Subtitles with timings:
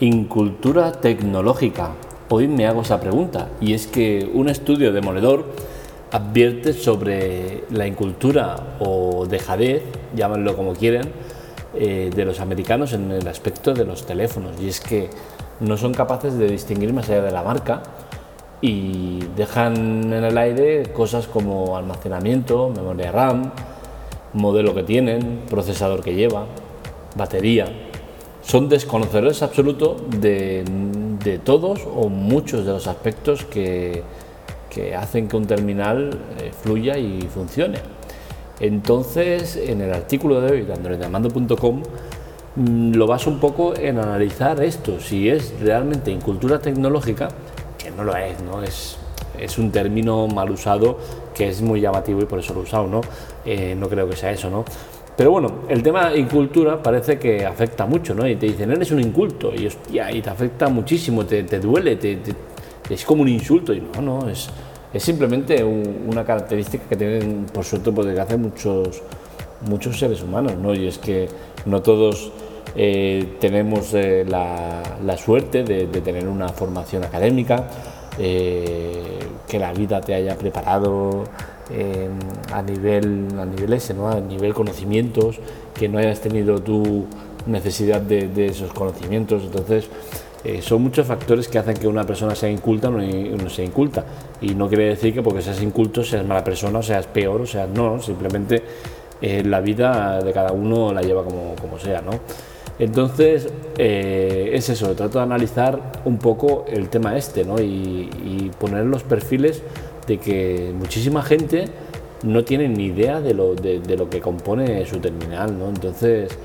[0.00, 1.90] Incultura tecnológica.
[2.28, 5.46] Hoy me hago esa pregunta y es que un estudio demoledor
[6.12, 9.82] advierte sobre la incultura o dejadez,
[10.14, 11.10] llámenlo como quieren,
[11.74, 14.52] eh, de los americanos en el aspecto de los teléfonos.
[14.62, 15.10] Y es que
[15.58, 17.82] no son capaces de distinguir más allá de la marca
[18.60, 23.50] y dejan en el aire cosas como almacenamiento, memoria RAM,
[24.32, 26.46] modelo que tienen, procesador que lleva,
[27.16, 27.87] batería.
[28.48, 30.64] Son desconocedores absolutos de,
[31.44, 34.02] todos o muchos de los aspectos que,
[34.70, 37.76] que hacen que un terminal eh, fluya y funcione.
[38.58, 41.82] Entonces, en el artículo de hoy de androidamando.com
[42.56, 47.28] mm, lo vas un poco en analizar esto, si es realmente incultura tecnológica,
[47.76, 48.62] que no lo es, ¿no?
[48.62, 48.96] Es,
[49.38, 50.96] es un término mal usado
[51.34, 53.02] que es muy llamativo y por eso lo he usado, ¿no?
[53.44, 54.64] Eh, no creo que sea eso, ¿no?
[55.18, 58.24] Pero bueno, el tema incultura parece que afecta mucho, ¿no?
[58.24, 62.20] Y te dicen, eres un inculto, y, hostia, y te afecta muchísimo, te, duele, te,
[62.88, 64.48] es como un insulto, y no, no, es,
[64.94, 69.02] es simplemente una característica que tienen, por suerte, por desgracia, muchos,
[69.68, 70.72] muchos seres humanos, ¿no?
[70.72, 71.26] Y es que
[71.66, 72.30] no todos
[72.76, 77.64] eh, tenemos eh, la, suerte de, tener una formación académica,
[78.20, 81.24] eh, que la vida te haya preparado
[82.52, 84.08] a nivel a nivel ese, ¿no?
[84.08, 85.38] a nivel conocimientos,
[85.74, 87.06] que no hayas tenido tu
[87.46, 89.42] necesidad de, de esos conocimientos.
[89.44, 89.88] Entonces,
[90.44, 94.04] eh, son muchos factores que hacen que una persona sea inculta o no, sea inculta.
[94.40, 97.46] Y no quiere decir que porque seas inculto seas mala persona o seas peor o
[97.46, 98.62] seas no, simplemente
[99.20, 102.02] eh, la vida de cada uno la lleva como, como sea.
[102.02, 102.12] ¿no?
[102.78, 107.60] Entonces, eh, es eso, trato de analizar un poco el tema este ¿no?
[107.60, 109.62] y, y, poner los perfiles
[110.08, 111.66] de que muchísima gente
[112.24, 115.56] no tiene ni idea de lo, de, lo que compone su terminal.
[115.56, 115.68] ¿no?
[115.68, 116.36] Entonces,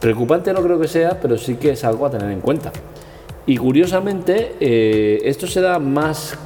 [0.00, 2.72] Preocupante no creo que sea, pero sí que es algo a tener en cuenta.
[3.46, 6.36] Y curiosamente, eh, esto se da más,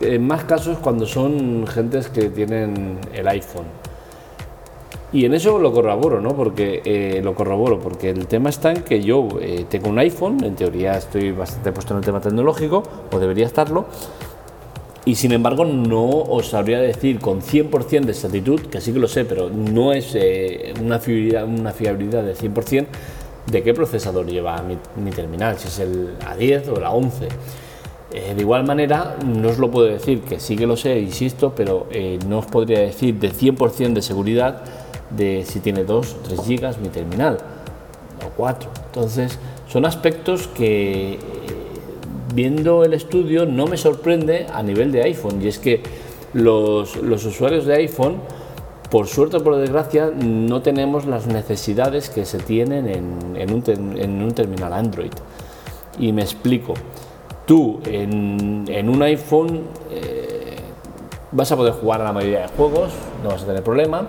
[0.00, 3.66] en más casos cuando son gentes que tienen el iPhone.
[5.12, 6.36] Y en eso lo corroboro, ¿no?
[6.36, 10.44] Porque eh, lo corroboro, porque el tema está en que yo eh, tengo un iPhone,
[10.44, 13.86] en teoría estoy bastante puesto en el tema tecnológico, o debería estarlo,
[15.08, 19.08] y sin embargo no os sabría decir con 100% de exactitud, que sí que lo
[19.08, 22.86] sé, pero no es eh, una, fiabilidad, una fiabilidad de 100%
[23.50, 27.10] de qué procesador lleva mi, terminal, si es el A10 o el A11.
[28.12, 31.54] Eh, de igual manera, no os lo puedo decir, que sí que lo sé, insisto,
[31.56, 34.62] pero eh, no os podría decir de 100% de seguridad
[35.08, 37.38] de si tiene 2 o 3 GB mi terminal,
[38.26, 38.70] o 4.
[38.88, 39.38] Entonces,
[39.68, 41.18] son aspectos que
[42.34, 45.82] viendo el estudio no me sorprende a nivel de iPhone y es que
[46.32, 48.16] los, usuarios de iPhone,
[48.90, 54.72] por suerte o por desgracia, no tenemos las necesidades que se tienen en, un, terminal
[54.72, 55.12] Android.
[55.98, 56.74] Y me explico.
[57.46, 60.56] Tú en, un iPhone eh,
[61.32, 64.08] vas a poder jugar a la mayoría de juegos, no vas a tener problema.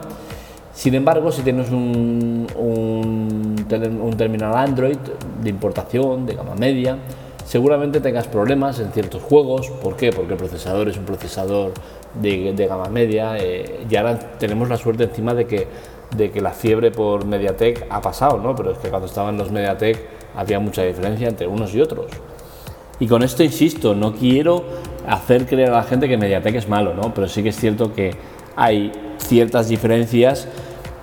[0.74, 4.98] Sin embargo, si tienes un, un terminal Android
[5.42, 6.98] de importación, de gama media,
[7.50, 9.72] seguramente tengas problemas en ciertos juegos.
[9.72, 10.12] ¿Por qué?
[10.12, 11.72] Porque el procesador es un procesador
[12.14, 15.66] de, gama media eh, y ahora tenemos la suerte encima de que,
[16.16, 18.56] de que la fiebre por Mediatek ha pasado, ¿no?
[18.56, 19.98] Pero es que cuando estaban los Mediatek
[20.36, 22.06] había mucha diferencia entre unos y otros.
[23.00, 24.64] Y con esto insisto, no quiero
[25.08, 27.16] hacer creer a la gente que Mediatek es malo, ¿no?
[27.16, 28.12] Pero sí que es cierto que
[28.56, 30.48] hay ciertas diferencias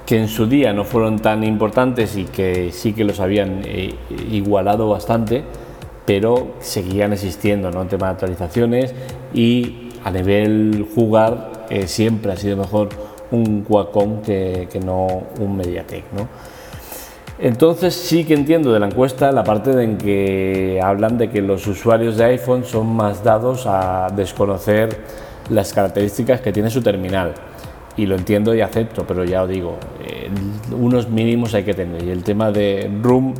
[0.06, 3.96] que en su día no fueron tan importantes y que sí que los habían eh,
[4.30, 5.42] igualado bastante
[6.06, 7.83] pero seguían existiendo ¿no?
[7.83, 8.94] en tema de actualizaciones
[9.34, 12.89] y a nivel jugar eh, siempre ha sido mejor
[13.33, 15.06] un Qualcomm que, que no
[15.41, 16.05] un Mediatek.
[16.12, 16.28] ¿no?
[17.39, 21.67] Entonces sí que entiendo de la encuesta la parte en que hablan de que los
[21.67, 24.97] usuarios de iPhone son más dados a desconocer
[25.50, 27.35] las características que tiene su terminal.
[27.97, 30.29] Y lo entiendo y acepto, pero ya os digo, eh,
[30.70, 32.02] unos mínimos hay que tener.
[32.05, 33.35] Y el tema de Room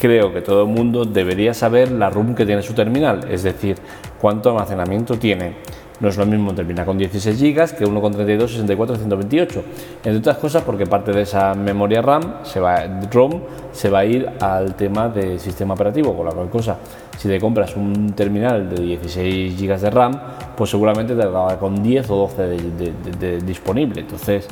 [0.00, 3.76] creo que todo el mundo debería saber la ROM que tiene su terminal, es decir,
[4.20, 5.54] cuánto almacenamiento tiene.
[6.00, 9.64] No es lo mismo terminar con 16 GB que uno con 32, 64, 128.
[9.96, 14.04] Entre otras cosas porque parte de esa memoria RAM, se va, ROM, se va a
[14.06, 16.78] ir al tema del sistema operativo, con la cual cosa,
[17.18, 20.20] si te compras un terminal de 16 GB de RAM,
[20.56, 24.00] pues seguramente te va con 10 o 12 de, disponible.
[24.00, 24.48] Entonces,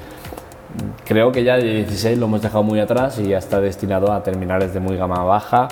[1.04, 4.22] creo que ya de 16 lo hemos dejado muy atrás y ya está destinado a
[4.22, 5.68] terminales de muy gama baja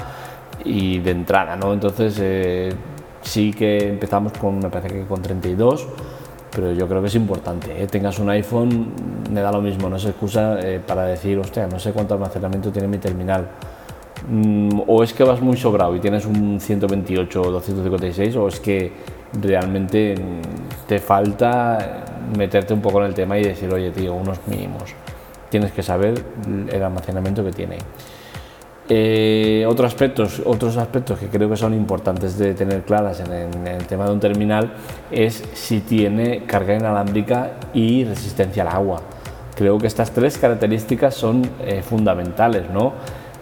[0.64, 1.72] y de entrada, ¿no?
[1.72, 2.72] Entonces eh,
[3.22, 5.86] sí que empezamos con, me parece que con 32,
[6.54, 7.82] pero yo creo que es importante.
[7.82, 7.86] ¿eh?
[7.86, 8.92] Tengas un iPhone,
[9.30, 12.70] me da lo mismo, no es excusa eh, para decir, hostia, no sé cuánto almacenamiento
[12.70, 13.46] tiene mi terminal.
[14.28, 18.60] Mm, o es que vas muy sobrado y tienes un 128 o 256 o es
[18.60, 18.92] que
[19.40, 22.04] realmente mm, te falta
[22.36, 24.94] meterte un poco en el tema y decir, oye tío, unos mínimos.
[25.50, 26.14] Tienes que saber
[26.70, 27.78] el almacenamiento que tiene.
[28.88, 33.84] Eh, otros, aspectos, otros aspectos que creo que son importantes de tener claras en, el
[33.86, 34.74] tema de un terminal
[35.10, 39.02] es si tiene carga inalámbrica y resistencia al agua.
[39.56, 42.92] Creo que estas tres características son eh, fundamentales, ¿no?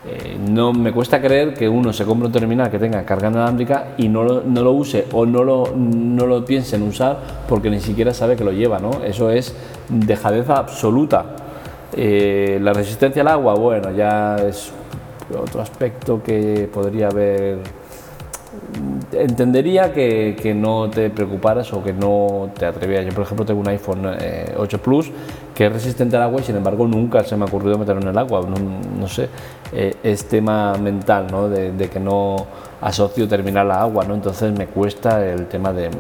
[0.07, 3.95] Eh, no me cuesta creer que uno se compre un terminal que tenga carga inalámbrica
[3.97, 7.71] y no lo, no lo use o no lo, no lo piense en usar porque
[7.71, 9.03] ni siquiera sabe que lo lleva, ¿no?
[9.03, 9.55] Eso es
[9.89, 11.25] dejadeza absoluta.
[11.97, 14.73] Eh, la resistencia al agua, bueno, ya es
[15.41, 17.61] otro aspecto que podría haber
[19.13, 23.07] entendería que, no te preocuparas o que no te atrevieras.
[23.07, 25.11] Yo, por ejemplo, tengo un iPhone 8 eh, Plus
[25.55, 28.09] que es resistente al agua y sin embargo nunca se me ha ocurrido meterlo en
[28.09, 28.45] el agua.
[28.99, 29.29] No, sé,
[29.73, 31.49] eh, es tema mental, ¿no?
[31.49, 32.47] De, que no
[32.81, 34.15] asocio terminar la agua, ¿no?
[34.15, 35.91] Entonces me cuesta el tema de,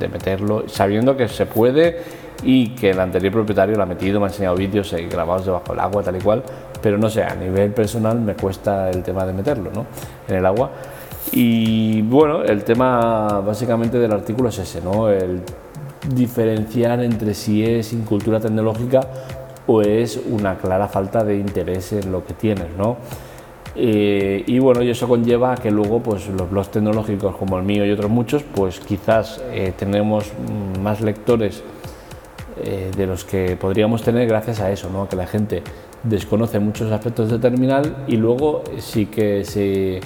[0.00, 2.02] meterlo, sabiendo que se puede
[2.42, 5.72] y que el anterior propietario lo ha metido, me ha enseñado vídeos eh, grabados debajo
[5.72, 6.42] del agua, tal y cual,
[6.80, 9.86] pero no sé, a nivel personal me cuesta el tema de meterlo ¿no?
[10.26, 10.70] en el agua.
[11.32, 15.10] Y bueno, el tema básicamente del artículo es ese, ¿no?
[15.10, 15.42] El
[16.08, 19.00] diferenciar entre si es incultura tecnológica
[19.66, 22.96] o es una clara falta de interés en lo que tienes, ¿no?
[23.76, 27.64] Eh, y bueno, y eso conlleva a que luego pues, los blogs tecnológicos como el
[27.64, 30.32] mío y otros muchos, pues quizás eh, tenemos
[30.82, 31.62] más lectores
[32.62, 35.08] eh, de los que podríamos tener gracias a eso, ¿no?
[35.08, 35.62] que la gente
[36.02, 40.00] desconoce muchos aspectos de terminal y luego sí que se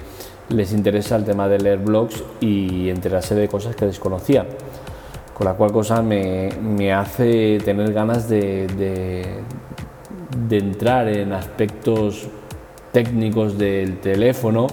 [0.51, 4.47] les interesa el tema de leer blogs y enterarse de cosas que desconocían.
[5.35, 8.69] Con la cual cosa me, me hace tener ganas de,
[10.49, 12.29] de, entrar en aspectos
[12.93, 14.69] técnicos del teléfono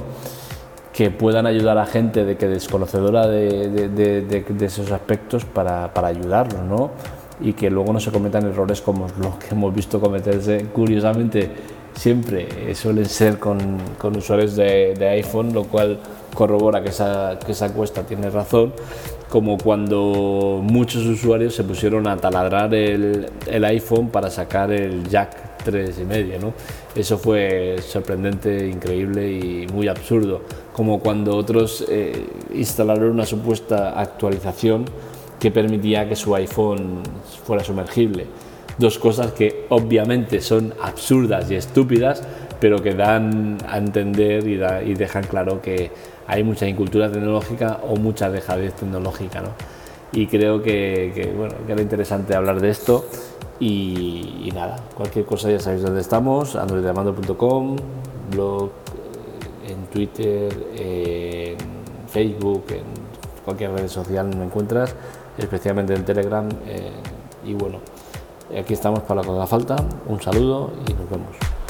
[0.94, 6.62] que puedan ayudar a gente de que desconocedora de, de esos aspectos para, para ayudarlos,
[6.62, 6.92] ¿no?
[7.40, 11.50] Y que luego no se cometan errores como los que hemos visto cometerse curiosamente
[11.96, 16.00] siempre suelen ser con, con usuarios de, de, iPhone, lo cual
[16.33, 18.74] corrobora que esa, que esa cuesta tiene razón,
[19.30, 25.63] como cuando muchos usuarios se pusieron a taladrar el, el iPhone para sacar el jack
[25.66, 26.54] 3,5, ¿no?
[26.95, 30.42] Eso fue sorprendente, increíble y muy absurdo,
[30.74, 34.86] como cuando otros eh, instalaron una supuesta actualización
[35.39, 37.01] que permitía que su iPhone
[37.45, 38.28] fuera sumergible
[38.81, 42.24] dos cosas que obviamente son absurdas y estúpidas,
[42.60, 45.92] pero que dan a entender y, dejan claro que
[46.31, 49.42] hay mucha incultura tecnológica o mucha dejadez tecnológica.
[49.42, 49.50] ¿no?
[50.13, 53.06] Y creo que, bueno, que era interesante hablar de esto.
[53.60, 57.75] Y, nada, cualquier cosa ya sabéis dónde estamos, androidamando.com,
[58.31, 61.57] blog, eh, en Twitter, en
[62.07, 62.86] Facebook, en
[63.45, 64.95] cualquier red social me encuentras,
[65.38, 66.48] especialmente en Telegram.
[66.66, 66.92] Eh,
[67.45, 67.80] y bueno,
[68.60, 69.75] Aquí estamos para lo que haga falta.
[70.07, 71.61] Un saludo y nos vemos.